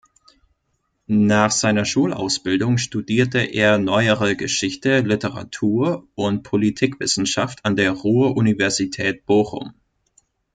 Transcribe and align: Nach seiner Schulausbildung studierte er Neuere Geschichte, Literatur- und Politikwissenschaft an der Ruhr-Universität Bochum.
Nach 1.05 1.51
seiner 1.51 1.85
Schulausbildung 1.85 2.79
studierte 2.79 3.37
er 3.37 3.77
Neuere 3.77 4.35
Geschichte, 4.35 5.01
Literatur- 5.01 6.07
und 6.15 6.41
Politikwissenschaft 6.41 7.63
an 7.65 7.75
der 7.75 7.91
Ruhr-Universität 7.91 9.27
Bochum. 9.27 9.75